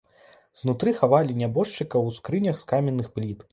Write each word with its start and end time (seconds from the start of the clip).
Знутры 0.61 0.93
хавалі 1.01 1.35
нябожчыкаў 1.43 2.01
у 2.11 2.17
скрынях 2.19 2.55
з 2.65 2.69
каменных 2.75 3.15
пліт. 3.17 3.49